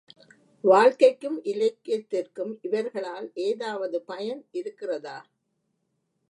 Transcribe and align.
வாழ்க்கைக்கும் 0.63 1.37
இலக்கியத்திற்கும் 1.43 2.53
இவர்களால் 2.61 3.31
ஏதாவது 3.45 3.99
பயன் 4.01 4.41
இருக்கிறதா? 4.51 5.17